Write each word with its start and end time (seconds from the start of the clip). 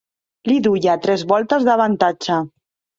Li 0.51 0.55
duia 0.69 0.97
tres 1.05 1.27
voltes 1.35 1.71
d'avantatge. 1.71 2.45